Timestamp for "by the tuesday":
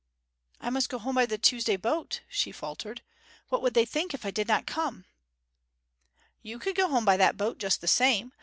1.13-1.75